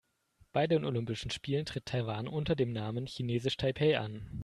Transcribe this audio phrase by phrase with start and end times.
[0.51, 4.27] Bei den Olympischen Spielen tritt Taiwan unter dem Namen „Chinesisch Taipeh“ an.